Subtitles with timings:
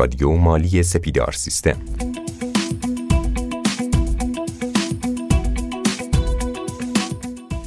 [0.00, 1.76] رادیو مالی سپیدار سیستم.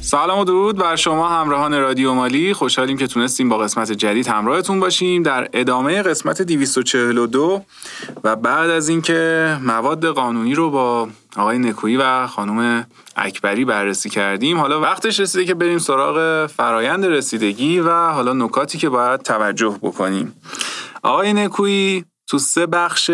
[0.00, 2.52] سلام و درود بر شما همراهان رادیو مالی.
[2.52, 7.62] خوشحالیم که تونستیم با قسمت جدید همراهتون باشیم در ادامه قسمت 242
[8.24, 14.58] و بعد از اینکه مواد قانونی رو با آقای نکویی و خانم اکبری بررسی کردیم
[14.58, 20.32] حالا وقتش رسیده که بریم سراغ فرایند رسیدگی و حالا نکاتی که باید توجه بکنیم.
[21.02, 23.10] آقای نکویی تو سه بخش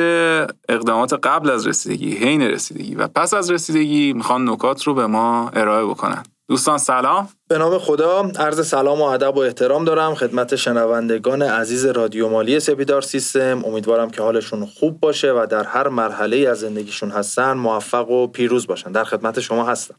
[0.68, 5.48] اقدامات قبل از رسیدگی، حین رسیدگی و پس از رسیدگی می‌خوان نکات رو به ما
[5.48, 6.22] ارائه بکنن.
[6.48, 7.28] دوستان سلام.
[7.48, 12.60] به نام خدا عرض سلام و ادب و احترام دارم خدمت شنوندگان عزیز رادیو مالی
[12.60, 13.62] سپیدار سیستم.
[13.64, 18.66] امیدوارم که حالشون خوب باشه و در هر مرحله از زندگیشون هستن موفق و پیروز
[18.66, 18.92] باشن.
[18.92, 19.94] در خدمت شما هستم.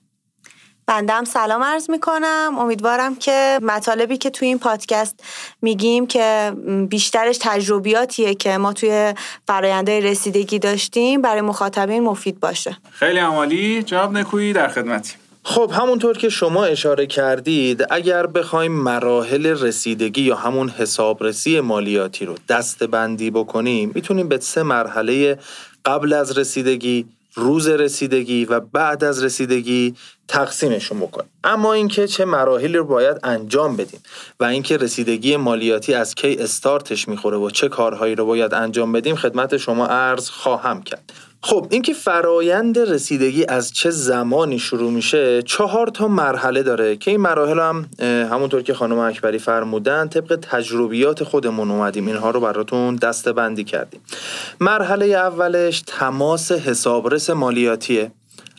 [0.91, 2.55] بنده هم سلام عرض می‌کنم.
[2.59, 5.23] امیدوارم که مطالبی که توی این پادکست
[5.61, 6.53] میگیم که
[6.89, 9.13] بیشترش تجربیاتیه که ما توی
[9.47, 12.77] فراینده رسیدگی داشتیم برای مخاطبین مفید باشه.
[12.91, 13.83] خیلی عمالی.
[13.83, 20.35] جواب نکویی در خدمتی خب همونطور که شما اشاره کردید اگر بخوایم مراحل رسیدگی یا
[20.35, 25.39] همون حسابرسی مالیاتی رو دست بندی بکنیم می‌تونیم به سه مرحله
[25.85, 29.95] قبل از رسیدگی روز رسیدگی و بعد از رسیدگی
[30.27, 33.99] تقسیمشون بکنیم اما اینکه چه مراحلی رو باید انجام بدیم
[34.39, 39.15] و اینکه رسیدگی مالیاتی از کی استارتش می‌خوره و چه کارهایی رو باید انجام بدیم
[39.15, 41.13] خدمت شما عرض خواهم کرد.
[41.43, 47.21] خب اینکه فرایند رسیدگی از چه زمانی شروع میشه چهار تا مرحله داره که این
[47.21, 47.89] مراحل هم
[48.31, 52.07] همونطور که خانم اکبری فرمودن طبق تجربیات خودمون اومدیم.
[52.07, 54.01] اینها رو براتون دسته بندی کردیم.
[54.59, 58.11] مرحله اولش تماس حسابرس مالیاتیه.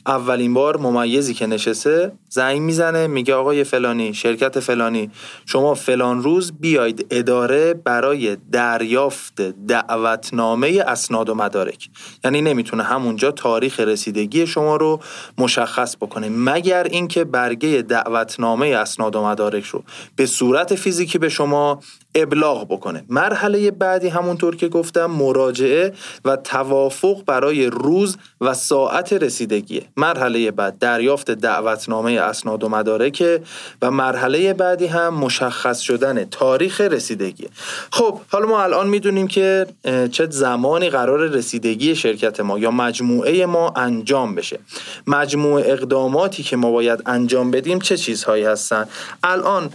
[0.06, 5.10] اولین بار ممیزی که نشسته زنگ می‌زنه میگه آقای فلانی شرکت فلانی.
[5.46, 11.88] شما فلان روز بیاید اداره برای دریافت دعوتنامه اسناد و مدارک.
[12.24, 15.00] یعنی نمی‌تونه همونجا تاریخ رسیدگی شما رو
[15.38, 16.28] مشخص بکنه.
[16.28, 19.84] مگر اینکه برگه دعوتنامه اسناد و مدارک رو
[20.16, 21.80] به صورت فیزیکی به شما
[22.14, 23.04] ابلاغ بکنه.
[23.08, 25.92] مرحله بعدی همونطور که گفتم مراجعه
[26.24, 29.82] و توافق برای روز و ساعت رسیدگیه.
[29.96, 33.42] مرحله بعد دریافت دعوتنامه اسناد و مدارکه
[33.82, 37.48] و مرحله بعدی هم مشخص شدن تاریخ رسیدگی.
[37.92, 39.66] خب حالا ما الان می‌دونیم که
[40.12, 44.58] چه زمانی قرار رسیدگی شرکت ما یا مجموعه ما انجام بشه.
[45.06, 48.88] مجموعه اقداماتی که ما باید انجام بدیم چه چیزهایی هستن؟
[49.22, 49.70] الان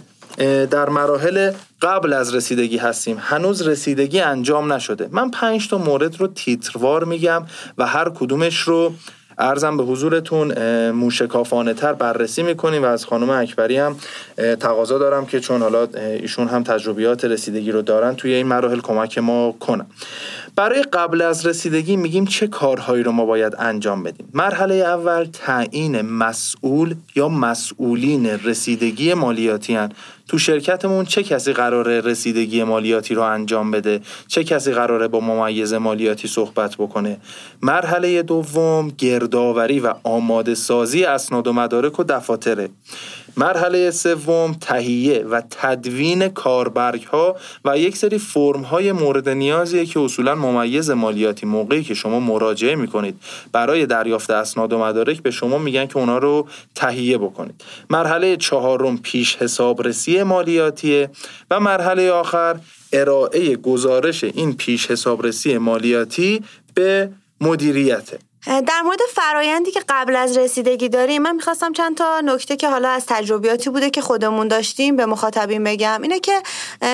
[0.70, 3.16] در مراحل قبل از رسیدگی هستیم.
[3.20, 5.08] هنوز رسیدگی انجام نشده.
[5.12, 7.46] من پنج تا مورد رو تیتروار میگم
[7.78, 8.92] و هر کدومش رو
[9.38, 10.52] ارزم به حضورتون
[10.90, 13.96] موشکافانه تر بررسی می‌کنیم و از خانم اکبری هم
[14.60, 19.18] تقاضا دارم که چون حالا ایشون هم تجربیات رسیدگی رو دارن توی این مراحل کمک
[19.18, 19.86] ما کنن.
[20.58, 26.00] برای قبل از رسیدگی میگیم چه کارهایی رو ما باید انجام بدیم؟ مرحله اول تعیین
[26.00, 29.92] مسئول یا مسئولین رسیدگی مالیاتی هن.
[30.28, 35.74] تو شرکتمون چه کسی قراره رسیدگی مالیاتی رو انجام بده؟ چه کسی قراره با ممیز
[35.74, 37.16] مالیاتی صحبت بکنه؟
[37.62, 42.68] مرحله دوم گردآوری و آماده سازی اسناد و مدارک و دفاتره.
[43.38, 50.00] مرحله سوم تهیه و تدوین کاربرگ ها و یک سری فرم های مورد نیازیه که
[50.00, 53.20] اصولا ممیز مالیاتی موقعی که شما مراجعه می‌کنید.
[53.52, 57.64] برای دریافت اسناد و مدارک به شما میگن که اونا رو تهیه بکنید.
[57.90, 61.10] مرحله چهارم پیش حسابرسی مالیاتیه.
[61.50, 62.56] و مرحله آخر
[62.92, 66.42] ارائه گزارش این پیش حسابرسی مالیاتی
[66.74, 67.10] به
[67.40, 68.18] مدیریته.
[68.46, 72.88] در مورد فرایندی که قبل از رسیدگی داریم من می‌خواستم چند تا نکته که حالا
[72.88, 76.02] از تجربیاتی بوده که خودمون داشتیم به مخاطبین بگم.
[76.02, 76.42] اینه که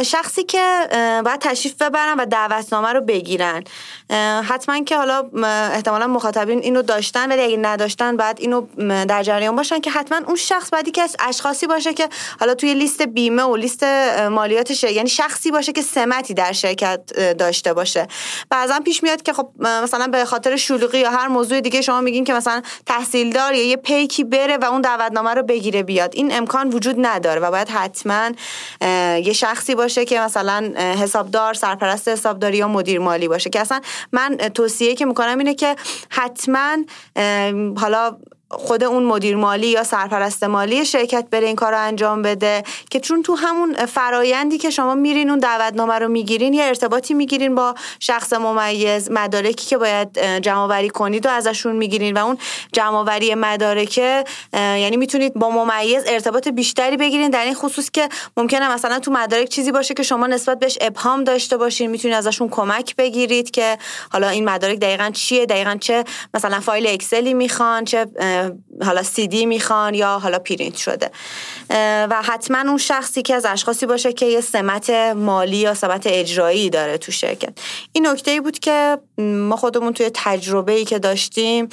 [0.02, 0.88] شخصی که
[1.24, 3.64] باید تشریف ببرن و دعوتنامه رو بگیرن.
[4.48, 5.30] حتما که حالا
[5.72, 8.66] احتمالا مخاطبین اینو داشتن ولی اگه نداشتن بعد اینو
[9.04, 12.08] در جریان باشن که حتما اون شخص بعدی که اشخاصی باشه که
[12.40, 13.84] حالا توی لیست بیمه و لیست
[14.30, 17.00] مالیات یعنی شخصی باشه که سمتی در شرکت
[17.38, 18.08] داشته باشه.
[18.50, 22.24] بعضا پیش میاد که خب مثلا به خاطر شلوغی یا هر موضوع دیگه شما میگین
[22.24, 26.10] که مثلا تحصیلدار یا یه پیکی بره و اون دعوتنامه رو بگیره بیاد.
[26.14, 28.30] این امکان وجود نداره و باید حتما
[29.20, 33.50] یه شخصی باشه که مثلا حسابدار سرپرست حسابداری یا مدیر مالی باشه.
[33.50, 33.80] که اصلا
[34.12, 35.76] من توصیه که می‌کنم اینه که
[36.10, 36.76] حتما
[37.76, 38.16] حالا
[38.50, 43.00] خود اون مدیر مالی یا سرپرست مالی شرکت بره این کار رو انجام بده که
[43.00, 47.74] چون تو همون فرایندی که شما میرین اون دعوتنامه رو می‌گیرین یا ارتباطی می‌گیرین با
[48.00, 52.38] شخص ممیز مدارکی که باید جمع کنید و ازشون می‌گیرین و اون
[52.72, 58.98] جمع مدارکه یعنی می‌تونید با ممیز ارتباط بیشتری بگیرین در این خصوص که ممکنه مثلا
[58.98, 63.50] تو مدارک چیزی باشه که شما نسبت بهش ابهام داشته باشین می‌تونید ازشون کمک بگیرید
[63.50, 63.78] که
[64.12, 66.04] حالا این مدارک دقیقا چیه دقیقا چه
[66.34, 68.06] مثلا فایل اکسلی می‌خوان چه
[68.84, 71.10] حالا سی دی می‌خوان یا حالا پرینت شده.
[72.10, 76.70] و حتما اون شخصی که از اشخاصی باشه که یه سمت مالی یا سمت اجرایی
[76.70, 77.52] داره تو شرکت.
[77.92, 81.68] این نکته ای بود که ما خودمون توی تجربه ای که داشتیم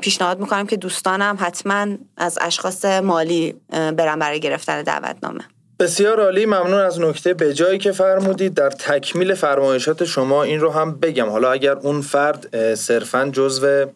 [0.00, 1.86] پیشنهاد می‌کنم که دوستانم حتما
[2.16, 5.40] از اشخاص مالی برن برای گرفتن دعوتنامه.
[5.80, 8.54] بسیار عالی ممنون از نکته به جایی که فرمودید.
[8.54, 11.28] در تکمیل فرمایشات شما این رو هم بگم.
[11.28, 13.86] حالا اگر اون فرد صرفا جزو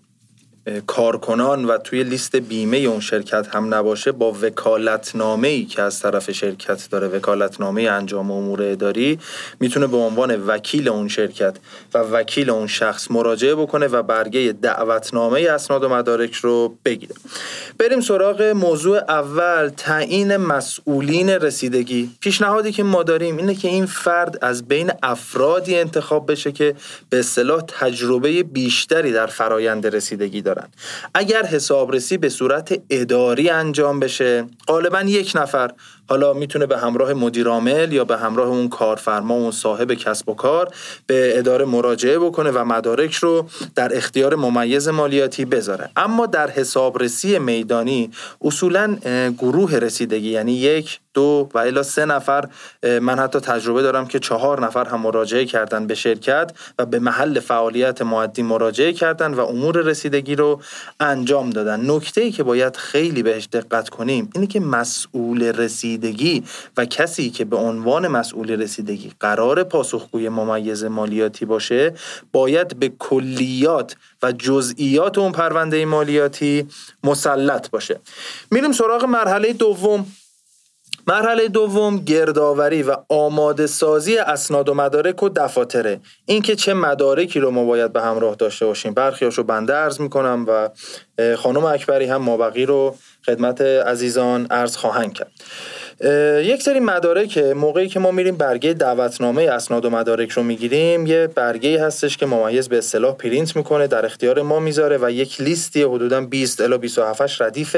[0.87, 6.31] کارکنان و توی لیست بیمه اون شرکت هم نباشه با وکالتنامه ای که از طرف
[6.31, 9.19] شرکت داره وکالتنامه انجام امور اداری
[9.61, 11.57] می‌تونه به عنوان وکیل اون شرکت
[11.95, 17.15] و وکیل اون شخص مراجعه بکنه و برگه دعوتنامه اسناد و مدارک رو بگیره.
[17.79, 22.11] بریم سراغ موضوع اول تعیین مسئولین رسیدگی.
[22.21, 26.75] پیشنهادی که ما داریم اینه که این فرد از بین افرادی انتخاب بشه که
[27.11, 30.54] به اصطلاح تجربه بیشتری در فرایند رسیدگی داره.
[31.15, 35.71] اگر حسابرسی به صورت اداری انجام بشه غالبا یک نفر
[36.09, 40.35] حالا می‌تونه به همراه مدیرعامل یا به همراه اون کارفرما و اون صاحب کسب و
[40.35, 40.69] کار
[41.07, 45.91] به اداره مراجعه بکنه و مدارک رو در اختیار ممیز مالیاتی بذاره.
[45.97, 48.11] اما در حسابرسی میدانی
[48.43, 48.97] اصولا
[49.39, 52.49] گروه رسیدگی یعنی یک دو و الا سه نفر
[52.83, 57.41] من حتی تجربه دارم که چهار نفر هم مراجعه کردن به شرکت و به محل
[57.41, 60.61] فعالیت معدی مراجعه کردن و امور رسیدگی رو
[61.01, 61.91] انجام دادن.
[61.91, 65.94] نکته ای که باید خیلی بهش دقت کنیم اینه که مسئول رسیدگی
[66.77, 71.95] و کسی که به عنوان مسئول رسیدگی قرار پاسخگوی ممیز مالیاتی باشه
[72.33, 76.69] باید به کلیات و جزئیات اون پرونده مالیاتی
[77.05, 78.01] مسلط باشه.
[78.51, 80.07] میریم سراغ مرحله دوم.
[81.07, 86.01] مرحله دوم گردآوری و آماده سازی اسناد و مدارک و دفاتره.
[86.27, 88.95] اینکه چه مدارکی رو ما باید به همراه داشته باشیم.
[88.95, 90.69] برخیاشو بنده عرض می‌کنم و
[91.37, 92.97] خانم اکبری هم مابقی رو
[93.27, 95.33] خدمت عزیزان عرض خواهند کرد.
[96.45, 101.07] یک سری مدارک موقعی که ما میریم برگه دعوتنامه اسناد و مدارک رو می‌گیریم.
[101.07, 105.41] یه برگه هستش که ممیز به اصطلاح پرینت می‌کنه در اختیار ما می‌ذاره و یک
[105.41, 107.77] لیستی حدودا 20 الی 27 ردیف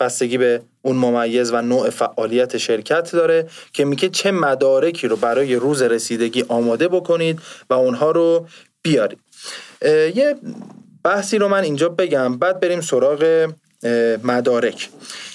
[0.00, 5.54] بستگی به اون ممیز و نوع فعالیت شرکت داره که میگه چه مدارکی رو برای
[5.54, 7.40] روز رسیدگی آماده بکنید
[7.70, 8.46] و اونها رو
[8.82, 9.18] بیارید.
[10.14, 10.36] یه
[11.04, 12.38] بحثی رو من اینجا بگم.
[12.38, 13.48] بعد بریم سراغ
[14.24, 14.88] مدارک.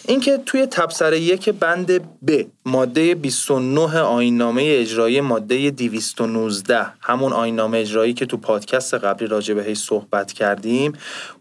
[0.07, 1.91] اینکه توی تبصره یک بند
[2.27, 9.53] ب ماده 29 آینامه اجرایی ماده 219 همون آینامه اجرایی که تو پادکست قبلی راجع
[9.53, 10.93] بهش صحبت کردیم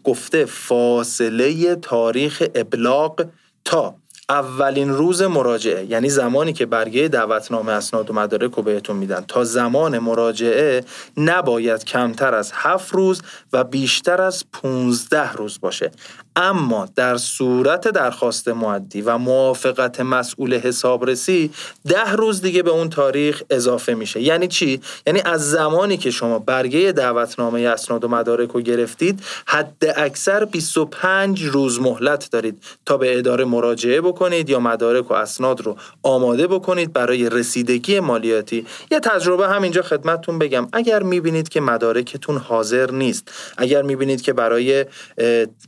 [0.03, 3.25] گفته فاصله تاریخ ابلاغ
[3.65, 3.95] تا
[4.31, 9.25] اولین روز مراجعه یعنی زمانی که برگه دعوتنامه اسناد و مدارک رو بهتون میدن.
[9.27, 10.83] تا زمان مراجعه
[11.17, 13.21] نباید کمتر از هفت روز
[13.53, 15.91] و بیشتر از 15 روز باشه.
[16.35, 21.51] اما در صورت درخواست معدی و موافقت مسئول حسابرسی
[21.87, 24.21] ده روز دیگه به اون تاریخ اضافه میشه.
[24.21, 29.93] یعنی چی؟ یعنی از زمانی که شما برگه دعوتنامه اسناد و مدارک رو گرفتید حد
[29.95, 35.77] اکثر 25 روز مهلت دارید تا به اداره مراجعه بکنید یا مدارک و اسناد رو
[36.03, 38.65] آماده بکنید برای رسیدگی مالیاتی.
[38.91, 40.67] یه تجربه همینجا خدمتتون بگم.
[40.73, 44.85] اگر می‌بینید که مدارکتون حاضر نیست اگر می‌بینید که برای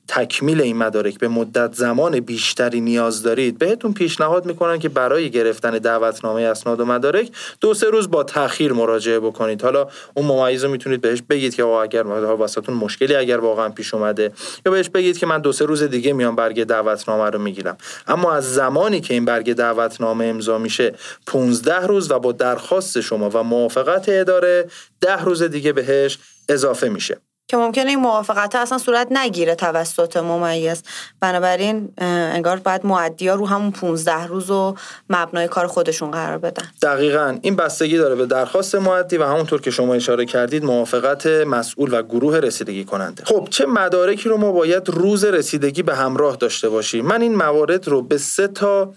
[0.07, 5.71] تکمیل این مدارک به مدت زمان بیشتری نیاز دارید بهتون پیشنهاد می‌کنن که برای گرفتن
[5.71, 7.31] دعوتنامه اسناد و مدارک
[7.61, 9.61] دو سه روز با تاخیر مراجعه بکنید.
[9.61, 14.31] حالا اون ممیز رو می‌تونید بهش بگید که اگر واسهتون مشکلی اگر واقعا پیش اومده
[14.65, 17.77] یا بهش بگید که من دو سه روز دیگه میام برگ دعوتنامه رو می‌گیرم.
[18.07, 20.93] اما از زمانی که این برگ دعوتنامه امضا میشه
[21.27, 24.65] 15 روز و با درخواست شما و موافقت اداره
[25.01, 26.17] 10 روز دیگه بهش
[26.49, 27.17] اضافه میشه.
[27.53, 30.83] که ممکنه این موافقت اصلا صورت نگیره توسط ممیز.
[31.19, 34.75] بنابراین انگار باید معدی ها رو همون 15 روز و
[35.09, 36.63] مبنای کار خودشون قرار بدن.
[36.81, 37.37] دقیقا.
[37.41, 42.03] این بستگی داره به درخواست معدی و همونطور که شما اشاره کردید موافقت مسئول و
[42.03, 43.25] گروه رسیدگی کننده.
[43.25, 47.87] خب چه مدارکی رو ما باید روز رسیدگی به همراه داشته باشیم؟ من این موارد
[47.87, 48.93] رو به سه تا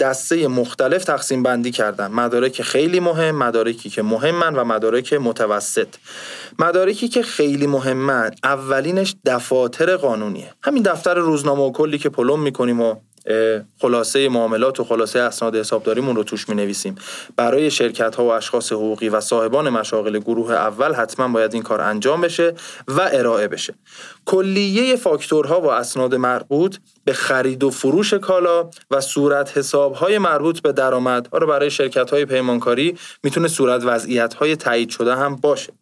[0.00, 2.12] دسته مختلف تقسیم بندی کردم.
[2.12, 5.88] مدارک خیلی مهم مدارکی که مهمن و مدارک متوسط.
[6.58, 10.52] مدارکی که خیلی مهم مهمن اولینش دفاتر قانونیه.
[10.62, 12.94] همین دفتر روزنامه و کلی که پلم می‌کنیم و
[13.80, 16.94] خلاصه معاملات و خلاصه اسناد حسابداریمون رو توش می نویسیم
[17.36, 21.80] برای شرکت ها و اشخاص حقوقی و صاحبان مشاغل گروه اول حتما باید این کار
[21.80, 22.54] انجام بشه
[22.88, 23.74] و ارائه بشه.
[24.24, 30.60] کلیه فاکتورها و اسناد مربوط به خرید و فروش کالا و صورت حساب های مربوط
[30.60, 31.28] به درآمد.
[31.32, 35.72] رو برای شرکت های پیمانکاری می‌تونه صورت وضعیت های تایید شده هم باشه.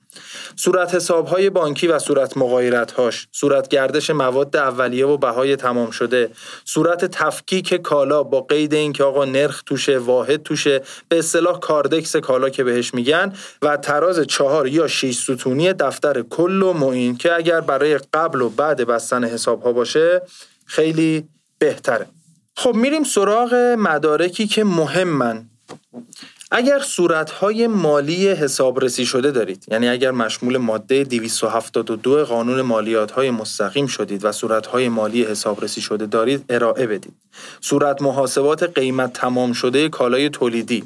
[0.57, 6.31] صورت حسابهای بانکی و صورت مغایرتهاش صورت گردش مواد اولیه و بهای تمام شده
[6.64, 12.50] صورت تفکیک کالا با قید اینکه آقا نرخ توشه واحد توشه به اصطلاح کاردکس کالا
[12.50, 17.61] که بهش میگن و تراز چهار یا شیش ستونی دفتر کل و معین که اگر
[17.61, 20.23] برای قبل و بعد بستن حسابها باشه
[20.73, 22.07] خیلی بهتره.
[22.57, 25.50] خب میریم سراغ مدارکی که مهمن.
[26.50, 33.87] اگر صورتهای مالی حسابرسی شده دارید یعنی اگر مشمول ماده 272 قانون مالیات های مستقیم
[33.87, 37.14] شدید و صورتهای مالی حسابرسی شده دارید ارائه بدید.
[37.61, 40.85] صورت محاسبات قیمت تمام شده کالای تولیدی.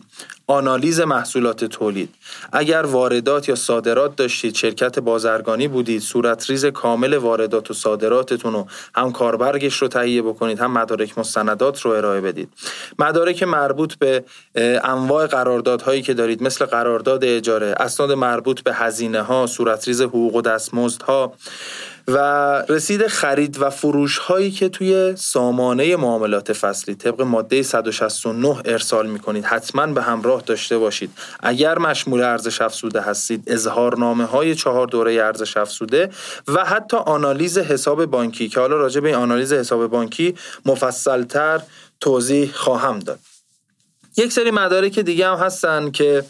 [0.48, 2.14] آنالیز محصولات تولید.
[2.52, 9.12] اگر واردات یا صادرات داشتید شرکت بازرگانی بودید صورتریز کامل واردات و صادراتتون رو هم
[9.12, 12.48] کاربرگش رو تهیه بکنید هم مدارک مستندات رو ارائه بدید.
[12.98, 14.24] مدارک مربوط به
[14.84, 20.42] انواع قراردادهایی که دارید مثل قرارداد اجاره اسناد مربوط به هزینه ها صورتریز حقوق و
[20.42, 21.32] دستمزدها
[22.08, 22.18] و
[22.68, 29.18] رسید خرید و فروش هایی که توی سامانه معاملات فصلی طبق ماده 169 ارسال می
[29.18, 31.10] کنید حتما به همراه داشته باشید.
[31.40, 36.10] اگر مشمول ارزش افزوده هستید اظهارنامه های چهار دوره ارزش افزوده
[36.48, 40.34] و حتی آنالیز حساب بانکی که حالا راجع به آنالیز حساب بانکی
[40.66, 41.60] مفصلتر
[42.00, 43.18] توضیح خواهم داد.
[44.16, 46.24] یک سری مدارک دیگه هم هستن که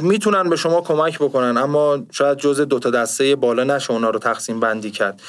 [0.00, 4.18] می‌تونن به شما کمک بکنن اما شاید جزء دو تا دسته بالا نشه اونا رو
[4.18, 5.22] تقسیم بندی کرد.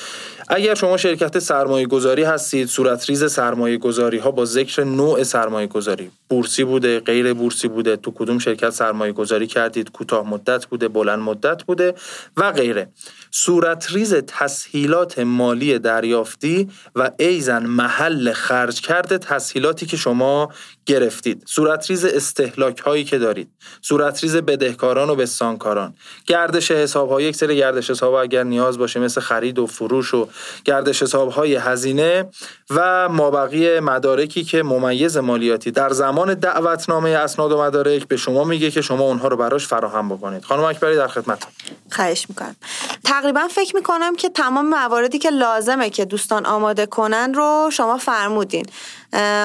[0.47, 5.67] اگر شما شرکت سرمایه گذاری هستید صورت ریز سرمایه گذاری ها با ذکر نوع سرمایه
[5.67, 10.87] گذاری بورسی بوده غیر بورسی بوده تو کدوم شرکت سرمایه گذاری کردید کوتاه مدت بوده
[10.87, 11.93] بلند مدت بوده
[12.37, 12.89] و غیره.
[13.31, 20.49] صورت ریز تسهیلات مالی دریافتی و ایضا محل خرج کرد تسهیلاتی که شما
[20.85, 21.43] گرفتید.
[21.45, 23.49] صورت ریز استهلاک هایی که دارید.
[23.81, 25.93] صورت ریز بدهکاران و بستانکاران.
[26.27, 30.27] گردش حساب ها یک سری گردش حساب اگر نیاز باشه مثل خرید و فروش و
[30.65, 32.29] گردش حساب های هزینه
[32.69, 35.71] و مابقی مدارکی که ممیز مالیاتی.
[35.71, 40.09] در زمان دعوتنامه اسناد و مدارک به شما میگه که شما اونها رو براش فراهم
[40.09, 40.43] بکنید.
[40.43, 41.47] خانم اکبری در خدمت.
[41.91, 42.55] خواهش می‌کنم.
[43.03, 48.65] تقریبا فکر می‌کنم که تمام مواردی که لازمه که دوستان آماده کنن رو شما فرمودین.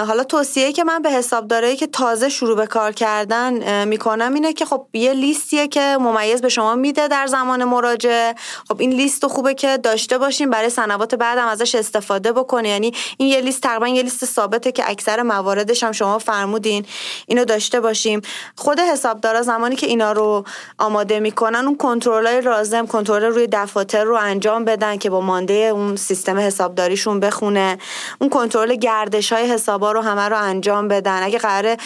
[0.07, 4.65] حالا توصیه که من به حسابدارایی که تازه شروع به کار کردن می‌کنم اینه که
[4.65, 8.35] خب یه لیستیه که ممیز به شما میده در زمان مراجعه.
[8.69, 13.29] خب این لیست خوبه که داشته باشین برای سنوات بعدم ازش استفاده بکنه یعنی این
[13.29, 16.87] یه لیست تقریبا یه لیست ثابته که اکثر مواردش هم شما فرمودین.
[17.27, 18.21] اینو داشته باشیم.
[18.57, 20.45] خود حسابدارا زمانی که اینا رو
[20.79, 25.97] آماده می‌کنن اون کنترلای لازم کنترل روی دفاتر رو انجام بدن که با مانده اون
[25.97, 27.79] سیستم حسابداریشون بخونه.
[28.21, 31.23] اون کنترل گردش های حسابا رو همه رو انجام بدن.
[31.23, 31.77] اگه قراره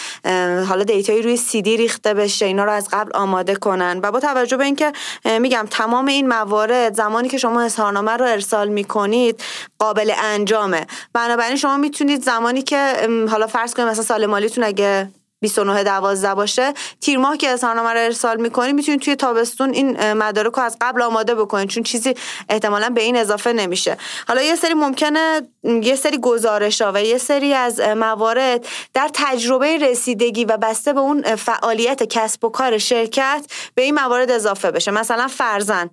[0.68, 4.00] حالا دیتایی روی سی دی ریخته بشه اینا رو از قبل آماده کنن.
[4.02, 4.92] و با توجه به اینکه
[5.40, 9.42] میگم تمام این موارد زمانی که شما اظهارنامه رو ارسال می‌کنید
[9.78, 10.86] قابل انجامه.
[11.12, 15.08] بنابراین شما می‌تونید زمانی که حالا فرض کنید مثلا سال مالیتون اگه
[15.42, 16.72] 29 12 باشه.
[17.00, 21.02] تیر ماه که اظهارنامه رو ارسال می‌کنید می‌تونید توی تابستون این مدارک رو از قبل
[21.02, 22.14] آماده بکنید چون چیزی
[22.48, 23.96] احتمالا به این اضافه نمیشه.
[24.28, 29.78] حالا یه سری ممکنه یه سری گزارش ها و یه سری از موارد در تجربه
[29.78, 34.90] رسیدگی و بسته به اون فعالیت کسب و کار شرکت به این موارد اضافه بشه.
[34.90, 35.90] مثلا فرزن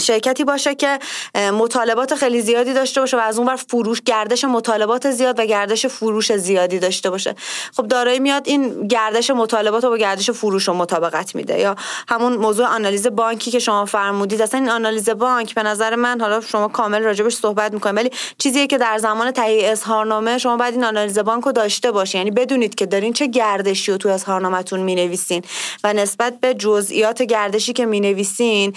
[0.00, 0.98] شرکتی باشه که
[1.34, 5.86] مطالبات خیلی زیادی داشته باشه و از اون بر فروش گردش مطالبات زیاد و گردش
[5.86, 7.34] فروش زیادی داشته باشه.
[7.76, 11.58] خب دارایی میاد این گردش مطالبات رو با گردش فروش رو مطابقت میده.
[11.58, 11.76] یا
[12.08, 14.42] همون موضوع آنالیز بانکی که شما فرمودید.
[14.42, 18.66] اصلا این آنالیز بانک به نظر من حالا شما کامل راجبش صحبت می‌کنید ولی چیزیه
[18.66, 22.18] که در زمان تهیه اظهارنامه شما باید این آنالیز بانک رو داشته باشین.
[22.18, 25.42] یعنی بدونید که دارین چه گردشی رو تو اظهارنامهتون می‌نویسین
[25.84, 28.72] و نسبت به جزئیات گردشی که می‌نویسین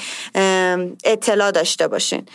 [1.03, 2.25] اطلاع داشته باشین.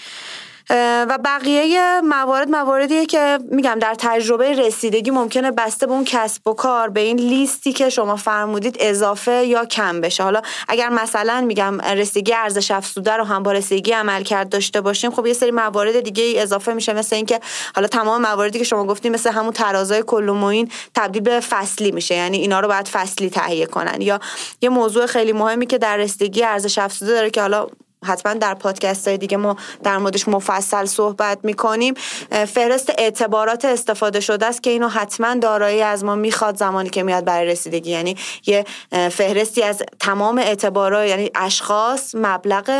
[1.08, 6.52] و بقیه موارد مواردیه که میگم در تجربه رسیدگی ممکنه بسته به اون کسب و
[6.54, 10.22] کار به این لیستی که شما فرمودید اضافه یا کم بشه.
[10.22, 15.10] حالا اگر مثلا میگم رسیدگی ارزش افزوده رو هم با رسیدگی عمل کرد داشته باشیم
[15.10, 17.40] خب یه سری موارد دیگه ای اضافه میشه مثل اینکه
[17.74, 22.14] حالا تمام مواردی که شما گفتیم مثل همون ترازای کل و تبدیل به فصلی میشه.
[22.14, 24.00] یعنی اینا رو باید فصلی تهیه کنن.
[24.00, 24.20] یا
[24.60, 27.66] یه موضوع خیلی مهمی که در رسیدگی ارزش افزوده داره که حالا
[28.04, 31.94] حتما در پادکست های دیگه ما در موردش مفصل صحبت می‌کنیم.
[32.30, 37.24] فهرست اعتبارات استفاده شده است که اینو حتما دارایی از ما می‌خواد زمانی که میاد
[37.24, 37.90] برای رسیدگی.
[37.90, 38.64] یعنی یه
[39.10, 42.70] فهرستی از تمام اعتبارات یعنی اشخاص مبلغ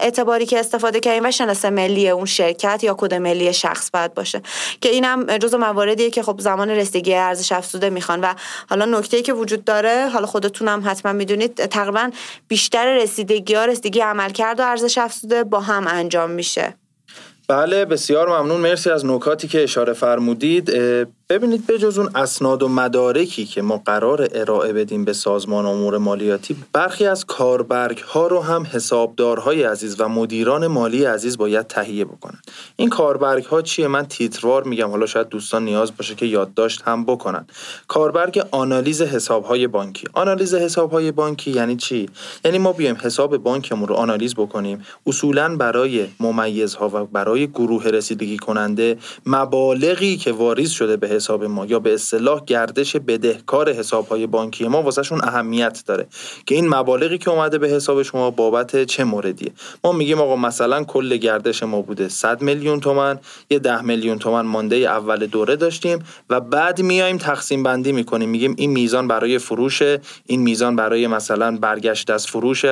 [0.00, 4.42] اعتباری که استفاده کردیم و شناسه ملی اون شرکت یا کد ملی شخص باید باشه.
[4.80, 8.34] که اینم جزو مواردیه که خب زمان رسیدگی ارزش افزوده می‌خوان و
[8.70, 12.10] حالا نکته که وجود داره حالا خودتونم حتما می‌دونید تقریبا
[12.48, 14.00] بیشتر رسیدگی ها رسیدگی
[14.46, 16.74] عملکرد و ارزش افزوده با هم انجام میشه.
[17.48, 18.60] بله بسیار ممنون.
[18.60, 20.70] مرسی از نکاتی که اشاره فرمودید.
[21.28, 25.98] ببینید به جز اون اسناد و مدارکی که ما قرار ارائه بدیم به سازمان امور
[25.98, 32.04] مالیاتی برخی از کاربرگ ها رو هم حسابدارهای عزیز و مدیران مالی عزیز باید تهیه
[32.04, 32.38] بکنن.
[32.76, 37.04] این کاربرگ ها چیه؟ من تیتروار میگم حالا شاید دوستان نیاز باشه که یادداشت هم
[37.04, 37.46] بکنن.
[37.88, 40.08] کاربرگ آنالیز حساب های بانکی.
[40.12, 42.08] آنالیز حساب های بانکی یعنی چی؟
[42.44, 44.84] یعنی ما بیایم حساب بانکمون رو آنالیز بکنیم.
[45.06, 51.66] اصولا برای ممیزها و برای گروه رسیدگی کننده مبالغی که واریز شده به حساب ما
[51.66, 56.06] یا به اصطلاح گردش بدهکار حساب های بانکی ما واسهشون اهمیت داره
[56.46, 59.52] که این مبالغی که اومده به حساب شما بابت چه موردیه.
[59.84, 63.18] ما میگیم آقا مثلا کل گردش ما بوده 100 میلیون تومن
[63.50, 65.98] یه 10 میلیون تومن مانده اول دوره داشتیم
[66.30, 68.28] و بعد میایم تقسیم بندی می‌کنیم.
[68.28, 69.82] میگیم این میزان برای فروش
[70.26, 72.64] این میزان برای مثلا برگشت از فروش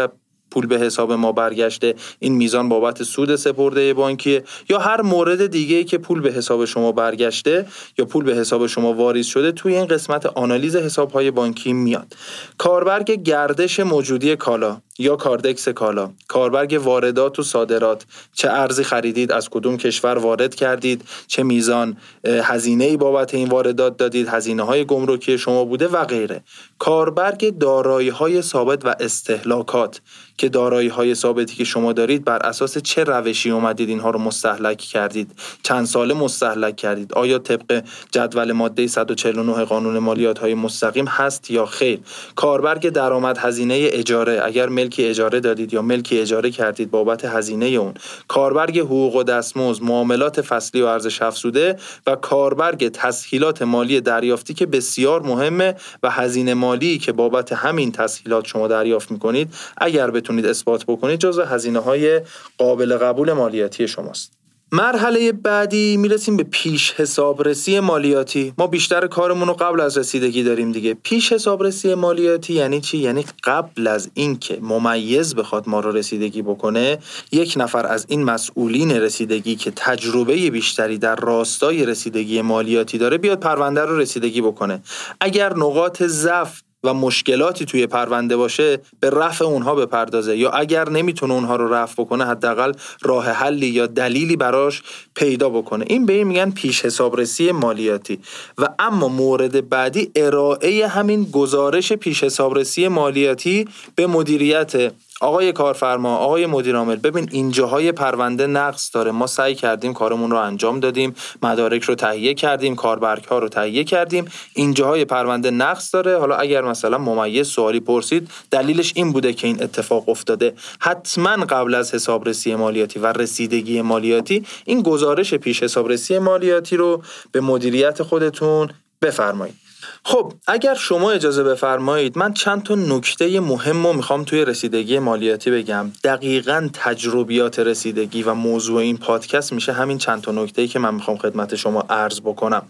[0.55, 5.85] پول به حساب ما برگشته این میزان بابت سود سپرده بانکی یا هر مورد دیگه
[5.85, 7.67] که پول به حساب شما برگشته
[7.99, 12.17] یا پول به حساب شما واریز شده توی این قسمت آنالیز حساب های بانکی میاد.
[12.59, 14.81] کاربرگ گردش موجودی کالا.
[14.99, 16.11] یا کاردکس کالا.
[16.29, 18.07] کاربرگ واردات و صادرات.
[18.33, 23.97] چه ارزی خریدید از کدوم کشور وارد کردید چه میزان هزینه ای بابت این واردات
[23.97, 26.45] دادید هزینه های گمرکی شما بوده و غیره.
[26.79, 30.01] کاربرگ دارایی های ثابت و استهلاکات.
[30.37, 34.79] که دارایی های ثابتی که شما دارید بر اساس چه روشی اومدید اینها رو مستحلک
[34.79, 35.31] کردید؟
[35.63, 41.67] چند ساله مستحلک کردید؟ آیا طبق جدول ماده 149 قانون مالیات های مستقیم هست یا
[41.67, 42.01] خیر؟
[42.37, 44.41] کاربرگ درآمد هزینه اجاره.
[44.45, 47.95] اگر ملکی اجاره دادید یا ملکی اجاره کردید بابت هزینه اون.
[48.29, 51.77] کاربرگ حقوق و دستمزد معاملات فصلی و ارزش افزوده
[52.07, 58.47] و کاربرگ تسهیلات مالی دریافتی که بسیار مهمه و هزینه مالی که بابت همین تسهیلات
[58.47, 62.21] شما دریافت می‌کنید اگر بتونید اثبات بکنید جزو هزینه های
[62.59, 64.44] قابل قبول مالیاتی شماست.
[64.75, 68.53] مرحله بعدی می‌رسیم به پیش حسابرسی مالیاتی.
[68.59, 70.95] ما بیشتر کارمون رو قبل از رسیدگی داریم دیگه.
[70.95, 76.99] پیش حسابرسی مالیاتی یعنی چی؟ یعنی قبل از اینکه ممیز بخواد ما رو رسیدگی بکنه
[77.33, 83.41] یک نفر از این مسئولین رسیدگی که تجربه بیشتری در راستای رسیدگی مالیاتی داره بیاد
[83.41, 84.83] پرونده رو رسیدگی بکنه.
[85.21, 90.37] اگر نقاط ضعف و مشکلاتی توی پرونده باشه به رفع اونها بپردازه.
[90.37, 94.83] یا اگر نمی‌تونه اونها رو رفع بکنه حداقل راه حلی یا دلیلی براش
[95.15, 95.85] پیدا بکنه.
[95.89, 98.19] این به این میگن پیش حسابرسی مالیاتی.
[98.59, 106.47] و اما مورد بعدی ارائه همین گزارش پیش حسابرسی مالیاتی به مدیریت آقای کارفرما آقای
[106.47, 109.11] مدیر عامل ببین اینجاهای پرونده نقص داره.
[109.11, 113.85] ما سعی کردیم کارمون رو انجام دادیم مدارک رو تهیه کردیم کاربرگ ها رو تهیه
[113.85, 114.25] کردیم.
[114.55, 116.19] اینجاهای پرونده نقص داره.
[116.19, 120.55] حالا اگر مثلا ممیز سوالی پرسید دلیلش این بوده که این اتفاق افتاده.
[120.79, 127.41] حتما قبل از حسابرسی مالیاتی و رسیدگی مالیاتی این گزارش پیش حسابرسی مالیاتی رو به
[127.41, 128.71] مدیریت خودتون
[129.03, 129.64] بفرمایید.
[130.05, 135.51] خب اگر شما اجازه بفرمایید من چند تا نکته مهم رو می‌خوام توی رسیدگی مالیاتی
[135.51, 135.93] بگم.
[136.05, 141.17] دقیقا تجربیات رسیدگی و موضوع این پادکست میشه همین چند تا نکته که من می‌خوام
[141.17, 142.67] خدمت شما عرض بکنم.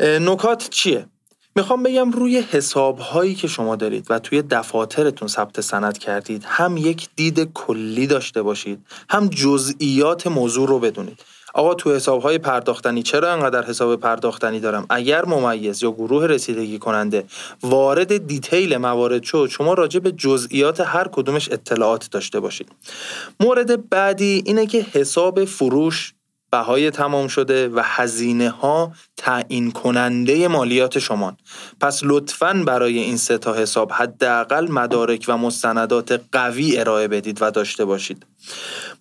[0.00, 1.06] نکات چیه؟
[1.56, 6.76] می‌خوام بگم روی حساب هایی که شما دارید و توی دفاترتون ثبت سند کردید هم
[6.76, 11.35] یک دید کلی داشته باشید هم جزئیات موضوع رو بدونید.
[11.56, 16.78] آقا تو حساب های پرداختنی چرا انقدر حساب پرداختنی دارم؟ اگر ممیز یا گروه رسیدگی
[16.78, 17.24] کننده
[17.62, 22.68] وارد دیتیل موارد شد شما راجع به جزئیات هر کدومش اطلاعات داشته باشید.
[23.40, 26.14] مورد بعدی اینه که حساب فروش
[26.50, 31.36] بهای تمام شده و هزینه ها تعیین کننده مالیات شما.
[31.80, 37.50] پس لطفا برای این سه تا حساب حداقل مدارک و مستندات قوی ارائه بدید و
[37.50, 38.26] داشته باشید.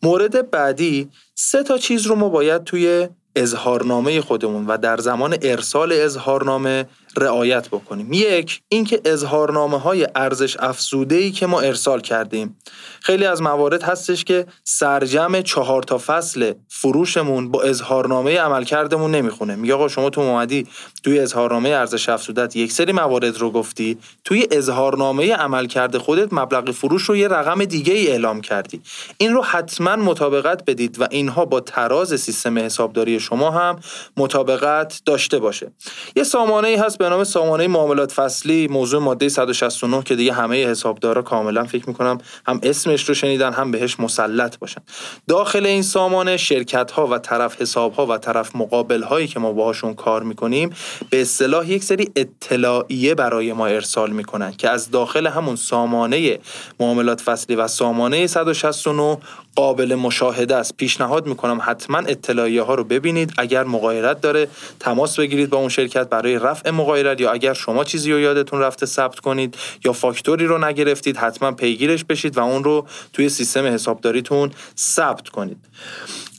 [0.03, 5.93] مورد بعدی سه تا چیز رو ما باید توی اظهارنامه خودمون و در زمان ارسال
[5.93, 6.85] اظهارنامه
[7.17, 8.13] رعایت بکنیم.
[8.13, 12.57] یک اینکه اظهارنامه های ارزش افزوده ای که ما ارسال کردیم.
[13.01, 19.55] خیلی از موارد هستش که سرجم چهار تا فصل فروشمون با اظهارنامه عملکردمون نمی‌خونه.
[19.55, 20.67] میگه آقا شما تو اومدی
[21.03, 27.03] توی اظهارنامه ارزش افزودت یک سری موارد رو گفتی توی اظهارنامه عملکرد خودت مبلغ فروش
[27.03, 28.81] رو یه رقم دیگه ای اعلام کردی.
[29.17, 33.79] این رو حتما مطابقت بدید و اینها با تراز سیستم حسابداری شما هم
[34.17, 35.71] مطابقت داشته باشه.
[36.15, 40.67] یه سامانه ای هست به نام سامانه معاملات فصلی موضوع ماده 169 که دیگه همه
[40.67, 44.81] حسابدارا کاملا فکر می‌کنم هم اسمش رو شنیدن هم بهش مسلط باشن.
[45.27, 49.51] داخل این سامانه شرکت ها و طرف حساب ها و طرف مقابل هایی که ما
[49.51, 50.69] باهاشون کار می‌کنیم
[51.09, 56.39] به اصطلاح یک سری اطلاعیه برای ما ارسال می‌کنن که از داخل همون سامانه
[56.79, 59.17] معاملات فصلی و سامانه 169
[59.55, 60.77] قابل مشاهده است.
[60.77, 63.33] پیشنهاد می‌کنم حتما اطلاعیه ها رو ببینید.
[63.37, 64.47] اگر مغایرت داره
[64.79, 68.85] تماس بگیرید با اون شرکت برای رفع مغایرت یا اگر شما چیزی رو یادتون رفته
[68.85, 74.51] ثبت کنید یا فاکتوری رو نگرفتید حتما پیگیرش بشید و اون رو توی سیستم حسابداریتون
[74.77, 75.57] ثبت کنید.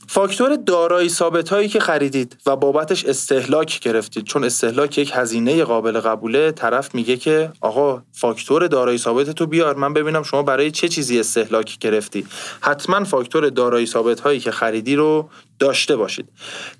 [0.09, 4.23] فاکتور دارایی ثابت هایی که خریدید و بابتش استهلاک گرفتید.
[4.23, 9.75] چون استهلاک یک هزینه قابل قبوله طرف میگه که آقا فاکتور دارایی ثابت تو بیار.
[9.75, 12.25] من ببینم شما برای چه چیزی استهلاک گرفتی.
[12.61, 16.29] حتما فاکتور دارایی ثابت هایی که خریدی رو داشته باشید.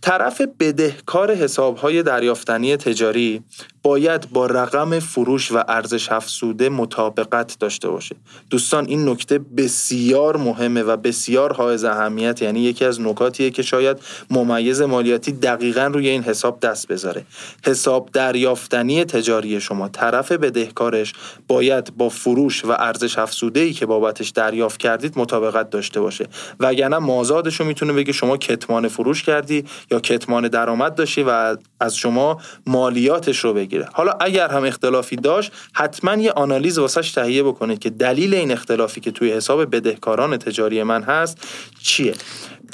[0.01, 3.43] طرف بدهکار حساب های دریافتنی تجاری
[3.83, 8.15] باید با رقم فروش و ارزش افزوده مطابقت داشته باشه
[8.49, 13.97] دوستان این نکته بسیار مهمه و بسیار حائز اهمیت یعنی یکی از نکاتیه که شاید
[14.29, 17.25] ممیز مالیاتی دقیقا روی این حساب دست بذاره.
[17.65, 19.89] حساب دریافتنی تجاری شما.
[19.89, 21.13] طرف بدهکارش
[21.47, 26.27] باید با فروش و ارزش افزوده ای که بابتش دریافت کردید مطابقت داشته باشه.
[26.59, 31.97] وگرنه مازادش رو می‌تونه بگه شما کتمان فروش کردی یا کتمان درآمد داشتی و از
[31.97, 33.89] شما مالیاتش رو بگیره.
[33.93, 39.01] حالا اگر هم اختلافی داشت حتما یه آنالیز واسش تهیه بکنید که دلیل این اختلافی
[39.01, 41.37] که توی حساب بدهکاران تجاری من هست
[41.83, 42.13] چیه.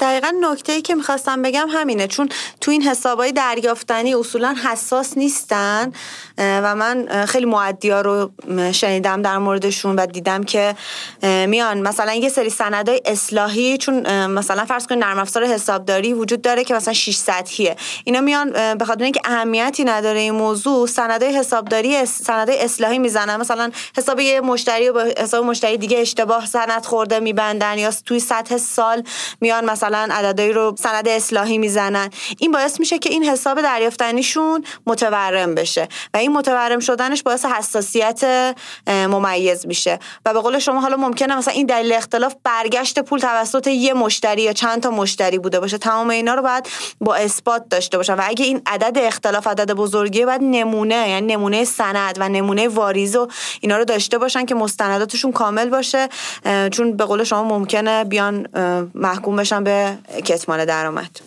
[0.00, 2.28] دقیقا نکته ای که می‌خواستم بگم همینه چون
[2.60, 5.92] تو این حسابای دریافتنی اصولا حساس نیستن
[6.38, 8.30] و من خیلی معدیا رو
[8.72, 10.76] شنیدم در موردشون و دیدم که
[11.22, 16.64] میان مثلا یه سری سندای اصلاحی چون مثلا فرض کنید نرم افزار حسابداری وجود داره
[16.64, 17.76] که مثلا 6 سطحیه.
[18.04, 23.36] اینا میان به خاطر اینکه اهمیتی نداره این موضوع سندای حسابداری سندای اصلاحی می‌زنن.
[23.36, 28.56] مثلا حساب یه مشتری با حساب مشتری دیگه اشتباه سند خورده میبندن یا توی سطح
[28.56, 29.02] سال
[29.40, 32.10] میان مثلا مثلا عددهایی رو سند اصلاحی می‌زنن.
[32.38, 38.24] این باعث میشه که این حساب دریافتنیشون متورم بشه و این متورم شدنش باعث حساسیت
[38.86, 39.98] ممیز میشه.
[40.26, 44.42] و به قول شما حالا ممکنه مثلا این دلیل اختلاف برگشت پول توسط یه مشتری
[44.42, 45.78] یا چند تا مشتری بوده باشه.
[45.78, 46.68] تمام اینا رو باید
[47.00, 48.14] با اثبات داشته باشن.
[48.14, 53.16] و اگه این عدد اختلاف عدد بزرگیه باید نمونه یعنی نمونه سند و نمونه واریز
[53.16, 53.28] و
[53.60, 56.08] اینا رو داشته باشن که مستنداتشون کامل باشه.
[56.72, 58.48] چون به قول شما ممکنه بیان
[58.94, 59.73] محکوم بشن به
[60.24, 61.20] کتمان درآمد.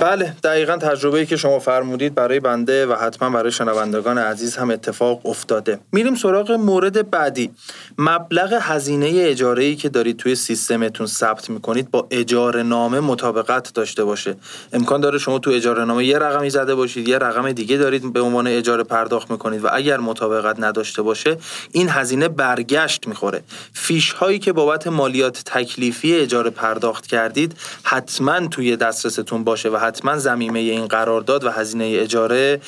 [0.00, 4.70] بله دقیقا تجربه ای که شما فرمودید برای بنده و حتما برای شنوندگان عزیز هم
[4.70, 5.78] اتفاق افتاده.
[5.92, 7.50] میریم سراغ مورد بعدی.
[7.98, 14.04] مبلغ هزینه اجاره ای که دارید توی سیستمتون ثبت می‌کنید با اجاره نامه مطابقت داشته
[14.04, 14.36] باشه.
[14.72, 18.20] امکان داره شما تو اجاره نامه یه رقمی زده باشید یه رقم دیگه دارید به
[18.20, 21.36] عنوان اجاره پرداخت می‌کنید و اگر مطابقت نداشته باشه
[21.72, 23.42] این هزینه برگشت می‌خوره.
[23.72, 30.18] فیش هایی که بابت مالیات تکلیفی اجاره پرداخت کردید حتما توی دسترستون باشه و حتما
[30.18, 32.60] زمینه این قرارداد و هزینه اجاره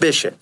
[0.00, 0.32] بشه.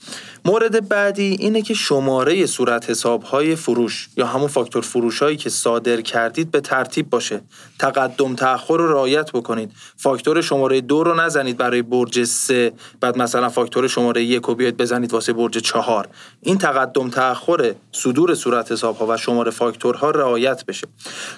[0.44, 5.50] مورد بعدی اینه که شماره صورت حساب های فروش یا همون فاکتور فروش هایی که
[5.50, 7.40] صادر کردید به ترتیب باشه.
[7.78, 9.72] تقدم تأخر رو رعایت بکنید.
[9.96, 12.72] فاکتور شماره دو رو نزنید برای برج سه.
[13.00, 16.08] بعد مثلا فاکتور شماره یک رو بیاید بزنید واسه برج چهار.
[16.42, 20.88] این تقدم تأخر صدور صورت حساب ها و شماره فاکتورها رعایت بشه.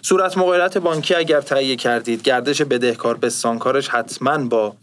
[0.02, 4.76] صورت مقایرت بانکی اگر تهیه کردید گردش بدهکار بستانکارش حتما با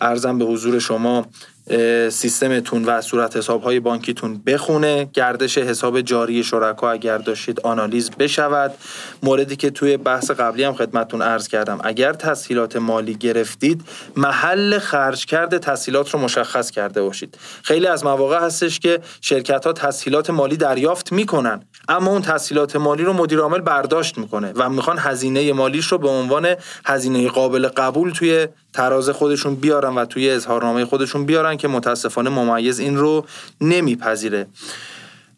[0.00, 1.26] ارزم به حضور شما
[2.10, 5.10] سیستمتون و صورت حساب های بانکیتون بخونه.
[5.12, 8.74] گردش حساب جاری شرکا اگر داشتید آنالیز بشود.
[9.22, 11.78] موردی که توی بحث قبلی هم خدمتون عرض کردم.
[11.84, 13.82] اگر تسهیلات مالی گرفتید
[14.16, 17.38] محل خرج کرده تسهیلات رو مشخص کرده باشید.
[17.62, 23.02] خیلی از مواقع هستش که شرکت ها تسهیلات مالی دریافت می‌کنن اما اون تسهیلات مالی
[23.02, 26.54] رو مدیر عامل برداشت می‌کنه و می‌خوان هزینه مالیش رو به عنوان
[26.84, 32.78] هزینه قابل قبول توی تراز خودشون بیارن و توی اظهارنامه خودشون بیارن که متاسفانه ممیز
[32.78, 33.24] این رو
[33.60, 34.46] نمیپذیره.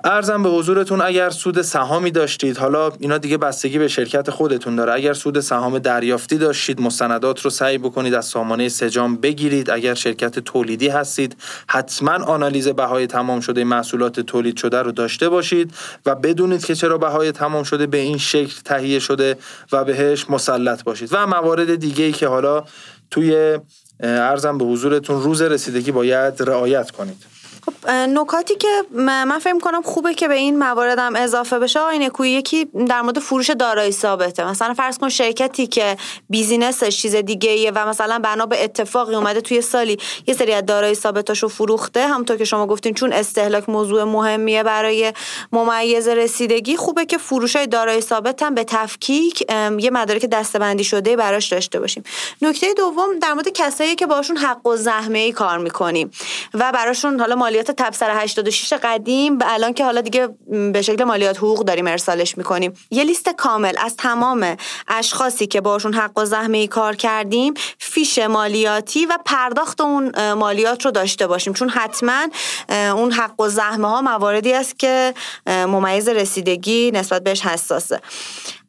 [0.04, 4.92] ارزم به حضورتون اگر سود سهامی داشتید حالا اینا دیگه بستگی به شرکت خودتون داره.
[4.92, 9.70] اگر سود سهام دریافتی داشتید مستندات رو سعی بکنید از سامانه سجام بگیرید.
[9.70, 15.74] اگر شرکت تولیدی هستید حتما آنالیز بهای تمام شده محصولات تولید شده رو داشته باشید
[16.06, 19.36] و بدونید که چرا بهای تمام شده به این شکل تهیه شده
[19.72, 21.08] و بهش مسلط باشید.
[21.12, 22.64] و موارد دیگه ای که حالا
[23.10, 23.58] توی
[24.00, 27.24] ارزم به حضورتون روز رسیدگی باید رعایت کنید.
[27.66, 32.30] خب نکاتی که من فکر کنم خوبه که به این مواردم اضافه بشه آقای نکوی
[32.30, 34.44] یکی در مورد فروش دارایی ثابته.
[34.44, 35.96] مثلا فرض کن شرکتی که
[36.30, 40.66] بیزینسش چیز دیگه ایه و مثلا بنا به اتفاقی اومده توی سالی یه سری از
[40.66, 45.12] دارایی ثابتاشو فروخته همونطور که شما گفتین چون استهلاک موضوع مهمیه برای
[45.52, 49.44] ممیز رسیدگی خوبه که فروش دارایی ثابت هم به تفکیک
[49.78, 52.02] یه مدارک دستبندی شده براش داشته باشیم.
[52.42, 56.10] نکته دوم در مورد کسایی که باشون حق و زحمه ای کار می‌کنیم
[56.54, 60.28] و براشون حالا مالیات تبصره 86 قدیم به الان که حالا دیگه
[60.72, 62.72] به شکل مالیات حقوق داریم ارسالش می‌کنیم.
[62.90, 64.56] یه لیست کامل از تمام
[64.88, 70.84] اشخاصی که باشون حق و زحمه ای کار کردیم فیش مالیاتی و پرداخت اون مالیات
[70.84, 71.52] رو داشته باشیم.
[71.52, 72.26] چون حتما
[72.68, 75.14] اون حق و زحمه ها مواردی است که
[75.46, 78.00] ممیز رسیدگی نسبت بهش حساسه.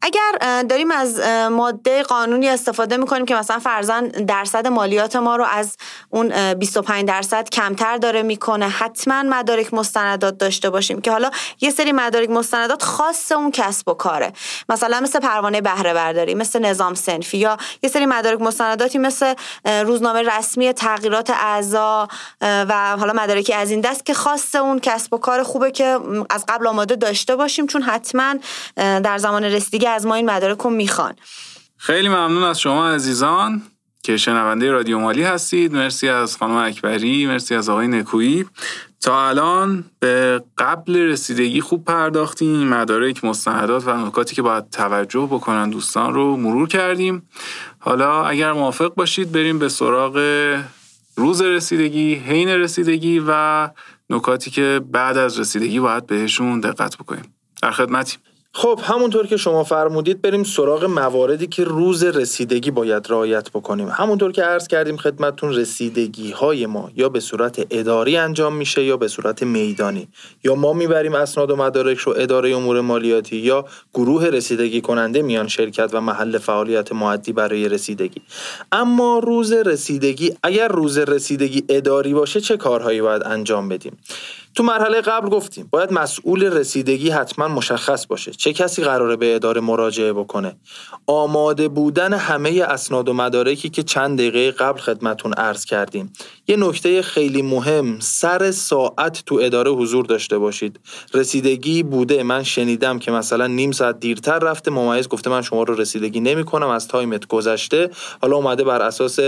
[0.01, 1.19] اگر داریم از
[1.51, 5.77] ماده قانونی استفاده می‌کنیم که مثلا فرزن درصد مالیات ما رو از
[6.09, 11.91] اون 25 درصد کمتر داره می‌کنه حتما مدارک مستندات داشته باشیم که حالا یه سری
[11.91, 14.33] مدارک مستندات خاص اون کسب و کاره.
[14.69, 19.33] مثلا مثل پروانه بهره برداری مثل نظام سنفی یا یه سری مدارک مستنداتی مثل
[19.65, 22.07] روزنامه رسمی تغییرات اعضا
[22.41, 26.45] و حالا مدارکی از این دست که خاص اون کسب و کار خوبه که از
[26.47, 28.35] قبل آماده داشته باشیم چون حتما
[28.75, 31.13] در زمان رسیدگی از ما این مدارک رو می‌خوان.
[31.77, 33.61] خیلی ممنون از شما عزیزان
[34.03, 35.73] که شنونده رادیو مالی هستید.
[35.73, 38.45] مرسی از خانم اکبری مرسی از آقای نکویی.
[39.01, 42.67] تا الان به قبل رسیدگی خوب پرداختیم.
[42.67, 47.29] مدارک مستندات و نکاتی که باید توجه بکنن دوستان رو مرور کردیم.
[47.79, 50.17] حالا اگر موافق باشید بریم به سراغ
[51.15, 53.69] روز رسیدگی حین رسیدگی و
[54.09, 57.35] نکاتی که بعد از رسیدگی باید بهشون دقت بکنیم.
[57.61, 58.19] در خدمتیم.
[58.53, 63.89] خب همونطور که شما فرمودید بریم سراغ مواردی که روز رسیدگی باید رعایت بکنیم.
[63.89, 68.97] همونطور که عرض کردیم خدمتتون رسیدگی های ما یا به صورت اداری انجام میشه یا
[68.97, 70.07] به صورت میدانی.
[70.43, 75.47] یا ما می‌بریم اسناد و مدارک رو اداره امور مالیاتی یا گروه رسیدگی کننده میان
[75.47, 78.21] شرکت و محل فعالیت معدی برای رسیدگی.
[78.71, 83.97] اما روز رسیدگی اگر روز رسیدگی اداری باشه چه کارهایی باید انجام بدیم؟
[84.55, 88.31] تو مرحله قبل گفتیم باید مسئول رسیدگی حتما مشخص باشه.
[88.31, 90.55] چه کسی قراره به اداره مراجعه بکنه؟
[91.07, 96.13] آماده بودن همه اسناد و مدارکی که چند دقیقه قبل خدمتون عرض کردیم.
[96.47, 100.79] یه نکته خیلی مهم سر ساعت تو اداره حضور داشته باشید.
[101.13, 102.23] رسیدگی بوده.
[102.23, 104.71] من شنیدم که مثلا نیم ساعت دیرتر رفته.
[104.71, 107.89] ممیز گفته من شما رو رسیدگی نمی کنم از تایمت گذشته.
[108.21, 109.19] حالا اومده بر اساس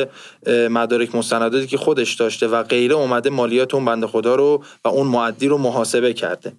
[0.47, 5.12] مدارک مستنداتی که خودش داشته و غیره اومده مالیات اون بنده خدا رو و اون
[5.13, 6.53] معدی رو محاسبه کرده.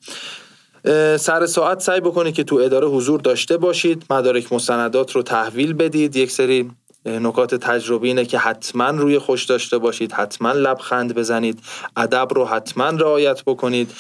[1.17, 6.17] سر ساعت سعی بکنید که تو اداره حضور داشته باشید مدارک مستندات رو تحویل بدید.
[6.17, 6.71] یک سری
[7.07, 11.61] نکات تجربی اینه که حتما روی خوش داشته باشید حتما لبخند بزنید
[11.97, 13.91] ادب رو حتما رعایت بکنید.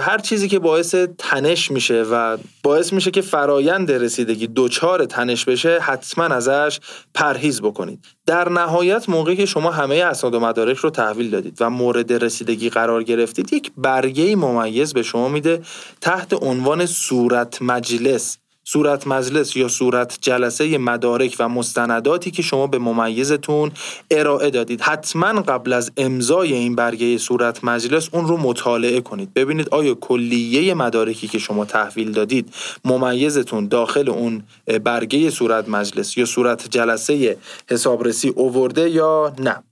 [0.00, 5.78] هر چیزی که باعث تنش میشه و باعث میشه که فرایند رسیدگی دوچار تنش بشه
[5.78, 6.80] حتما ازش
[7.14, 8.04] پرهیز بکنید.
[8.26, 12.70] در نهایت موقعی که شما همه اسناد و مدارک رو تحویل دادید و مورد رسیدگی
[12.70, 15.62] قرار گرفتید یک برگه ممیز به شما میده
[16.00, 18.38] تحت عنوان صورت مجلس.
[18.72, 23.72] صورت مجلس یا صورت جلسه مدارک و مستنداتی که شما به ممیزتون
[24.10, 24.80] ارائه دادید.
[24.80, 29.34] حتما قبل از امضای این برگه صورت مجلس اون رو مطالعه کنید.
[29.34, 32.54] ببینید آیا کلیه مدارکی که شما تحویل دادید
[32.84, 34.42] ممیزتون داخل اون
[34.84, 37.36] برگه صورت مجلس یا صورت جلسه
[37.70, 39.62] حسابرسی اوورده یا نه.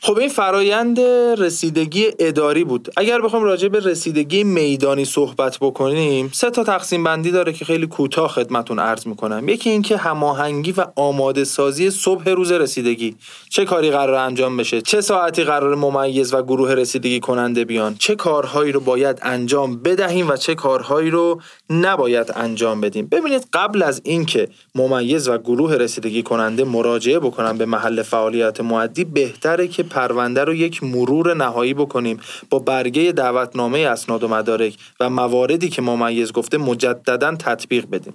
[0.00, 1.00] خب این فرایند
[1.38, 2.88] رسیدگی اداری بود.
[2.96, 7.86] اگر بخوام راجع به رسیدگی میدانی صحبت بکنیم سه تا تقسیم بندی داره که خیلی
[7.86, 9.48] کوتاه خدمتون عرض می‌کنم.
[9.48, 13.16] یکی اینکه هماهنگی و آماده سازی صبح روز رسیدگی.
[13.48, 18.14] چه کاری قرار انجام بشه؟ چه ساعتی قرار ممیز و گروه رسیدگی کننده بیان؟ چه
[18.14, 24.00] کارهایی رو باید انجام بدهیم و چه کارهایی رو نباید انجام بدیم؟ ببینید قبل از
[24.04, 29.82] اینکه ممیز و گروه رسیدگی کننده مراجعه بکنن به محل فعالیت معدی بهتر بهتره که
[29.82, 35.82] پرونده رو یک مرور نهایی بکنیم با برگه دعوتنامه اسناد و مدارک و مواردی که
[35.82, 38.14] ممیز گفته مجددا تطبیق بدیم.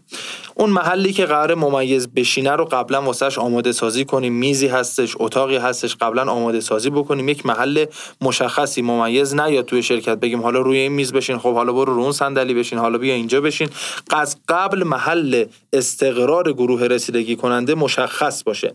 [0.56, 4.34] اون محلی که قرار ممیز بشینه رو قبلا واسش آماده سازی کنیم.
[4.34, 7.30] میزی هستش اتاقی هستش قبلا آماده سازی بکنیم.
[7.30, 7.86] یک محل
[8.22, 12.02] مشخصی ممیز نیاد توی شرکت بگیم حالا روی این میز بشین خب حالا برو رو
[12.02, 13.70] اون صندلی بشین حالا بیا اینجا بشین.
[14.12, 18.74] از قبل محل استقرار گروه رسیدگی کننده مشخص باشه.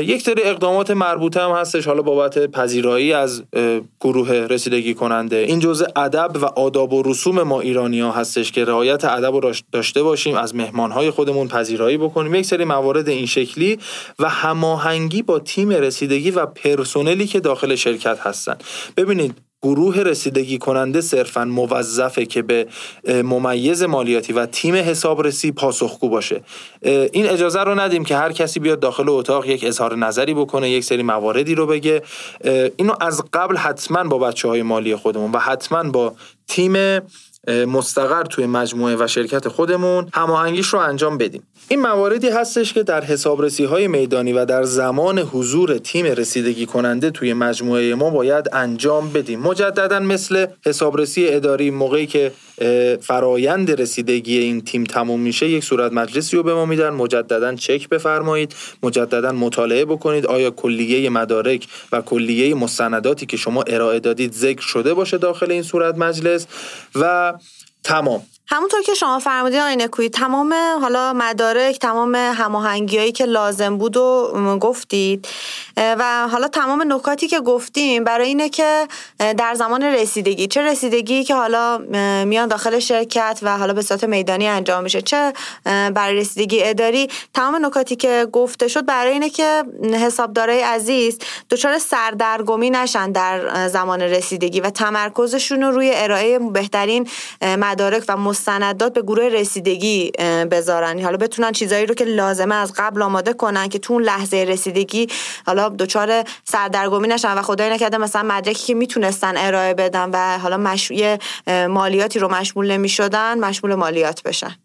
[0.00, 1.86] یک سری اقدامات مربوطه هم هستش.
[1.86, 3.42] حالا بابت پذیرایی از
[4.00, 5.36] گروه رسیدگی کننده.
[5.36, 9.52] این جزء ادب و آداب و رسوم ما ایرانی ها هستش که رعایت ادب رو
[9.72, 12.34] داشته باشیم از مهمانهای خودمون پذیرایی بکنیم.
[12.34, 13.78] یک سری موارد این شکلی
[14.18, 18.56] و هماهنگی با تیم رسیدگی و پرسنلی که داخل شرکت هستن.
[18.96, 22.66] ببینید گروه رسیدگی کننده صرفا موظفه که به
[23.08, 26.40] ممیز مالیاتی و تیم حسابرسی پاسخگو باشه.
[27.12, 30.84] این اجازه رو ندیم که هر کسی بیاد داخل اتاق یک اظهار نظری بکنه یک
[30.84, 32.02] سری مواردی رو بگه.
[32.76, 36.14] اینو از قبل حتما با بچه های مالی خودمون و حتما با
[36.48, 37.00] تیم
[37.48, 41.42] مستقر توی مجموعه و شرکت خودمون هماهنگیش رو انجام بدیم.
[41.68, 47.10] این مواردی هستش که در حسابرسی های میدانی و در زمان حضور تیم رسیدگی کننده
[47.10, 49.40] توی مجموعه ما باید انجام بدیم.
[49.40, 52.32] مجددا مثل حسابرسی اداری موقعی که
[53.00, 56.90] فرایند رسیدگی این تیم تموم میشه یک صورت مجلسی رو به ما میدن.
[56.90, 60.26] مجددا چک بفرمایید مجددا مطالعه بکنید.
[60.26, 65.62] آیا کلیه مدارک و کلیه مستنداتی که شما ارائه دادید ذکر شده باشه داخل این
[65.62, 66.46] صورت مجلس؟
[66.94, 67.32] و
[67.86, 73.96] تمام همونطور که شما فرمودین آقای نکویی تمام حالا مدارک تمام هماهنگیایی که لازم بود
[73.96, 75.28] و گفتید.
[75.76, 81.34] و حالا تمام نکاتی که گفتیم برای اینه که در زمان رسیدگی چه رسیدگی که
[81.34, 81.78] حالا
[82.24, 85.32] میان داخل شرکت و حالا به صورت میدانی انجام میشه چه
[85.64, 91.18] برای رسیدگی اداری تمام نکاتی که گفته شد برای اینه که حسابدارای عزیز
[91.50, 97.08] دچار سردرگمی نشن در زمان رسیدگی و تمرکزشون رو روی ارائه بهترین
[97.42, 100.12] مدارک و مستندات به گروه رسیدگی
[100.50, 101.00] بذارن.
[101.00, 105.06] حالا بتونن چیزایی رو که لازمه از قبل آماده کنن که تو اون لحظه رسیدگی
[105.46, 110.56] حالا دچار سردرگمی نشن و خدای نکرده مثلا مدرکی که می‌تونستن ارائه بدن و حالا
[110.56, 111.16] مشروع
[111.66, 114.56] مالیاتی رو مشمول نمی‌شدن مشمول مالیات بشن.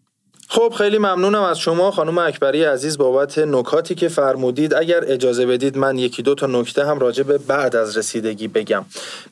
[0.54, 1.90] خب خیلی ممنونم از شما.
[1.90, 6.86] خانم اکبری عزیز بابت نکاتی که فرمودید اگر اجازه بدید من یکی دو تا نکته
[6.86, 8.84] هم راجع به بعد از رسیدگی بگم.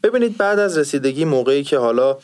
[0.02, 2.16] ببینید بعد از رسیدگی موقعی که حالا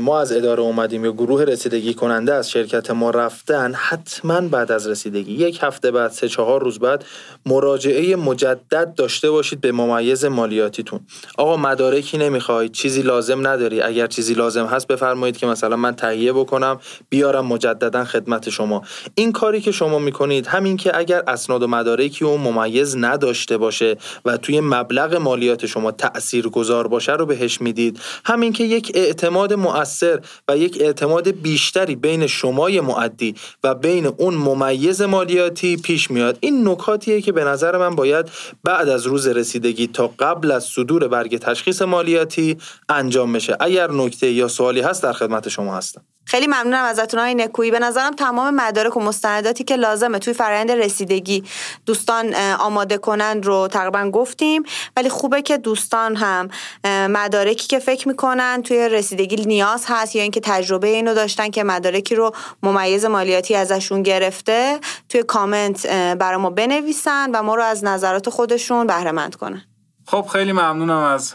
[0.00, 4.86] ما از اداره اومدیم یا گروه رسیدگی کننده از شرکت ما رفتن حتما بعد از
[4.86, 5.32] رسیدگی.
[5.32, 7.04] یک هفته بعد سه چهار روز بعد
[7.46, 11.00] مراجعه مجدد داشته باشید به ممیز مالیاتیتون.
[11.38, 13.82] آقا مدارکی نمی‌خواید چیزی لازم نداری.
[13.82, 18.82] اگر چیزی لازم هست بفرمایید که مثلا من تهیه بکنم بیارم مجددا خدمت شما.
[19.14, 23.96] این کاری که شما می‌کنید همین که اگر اسناد و مدارکی اون ممیز نداشته باشه
[24.24, 29.52] و توی مبلغ مالیات شما تأثیر گذار باشه رو بهش می‌دید همین که یک اعتماد
[29.52, 36.38] مؤثر و یک اعتماد بیشتری بین شمای معدی و بین اون ممیز مالیاتی پیش میاد.
[36.40, 38.26] این نکاتیه که به نظر من باید
[38.64, 43.56] بعد از روز رسیدگی تا قبل از صدور برگ تشخیص مالیاتی انجام بشه.
[43.60, 46.02] اگر نکته یا سوالی هست در خدمت شما هستم.
[46.24, 47.70] خیلی ممنونم ازتون های نکویی.
[47.70, 51.44] به نظرم تمام مدارک و مستنداتی که لازمه توی فرآیند رسیدگی
[51.86, 54.62] دوستان آماده کنن رو تقریبا گفتیم.
[54.96, 56.48] ولی خوبه که دوستان هم
[56.84, 62.14] مدارکی که فکر می‌کنن توی رسیدگی نیاز هست یا اینکه تجربه اینو داشتن که مدارکی
[62.14, 68.30] رو ممیز مالیاتی ازشون گرفته توی کامنت برای ما بنویسن و ما رو از نظرات
[68.30, 69.62] خودشون بهره مند کنن.
[70.06, 71.34] خب خیلی ممنونم از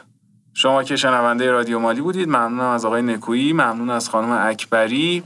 [0.57, 5.23] شما که شنونده رادیو مالی بودید ممنونم از آقای نکویی ممنون از خانم اکبری.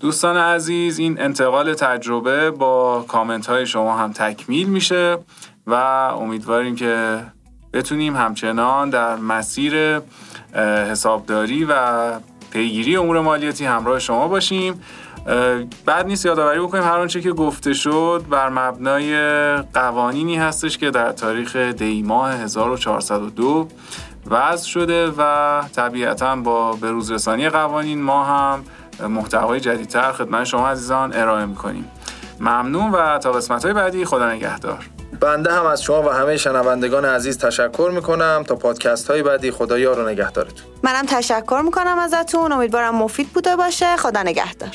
[0.00, 5.18] دوستان عزیز این انتقال تجربه با کامنت های شما هم تکمیل میشه
[5.66, 7.22] و امیدواریم که
[7.72, 10.00] بتونیم همچنان در مسیر
[10.90, 12.12] حسابداری و
[12.50, 14.80] پیگیری امور مالیاتی همراه شما باشیم.
[15.86, 19.16] بعد نیست یادآوری بکنیم هر آنچه که گفته شد بر مبنای
[19.56, 23.68] قوانینی هستش که در تاریخ دی ماه 1402
[24.26, 28.64] وضع شده و طبیعتا با بروزرسانی قوانین ما هم
[29.08, 31.90] محتوای جدیدتر خدمت شما عزیزان ارائه می‌کنیم.
[32.40, 34.86] ممنون و تا قسمت های بعدی خدا نگهدار.
[35.20, 38.44] بنده هم از شما و همه شنوندگان عزیز تشکر می‌کنم.
[38.46, 40.66] تا پادکست های بعدی خدا یار و نگهدارتون.
[40.82, 42.52] منم تشکر می‌کنم ازتون.
[42.52, 43.96] امیدوارم مفید بوده باشه.
[43.96, 44.70] خدا نگهدار.